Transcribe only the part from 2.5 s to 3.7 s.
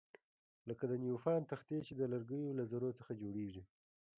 له ذرو څخه جوړیږي.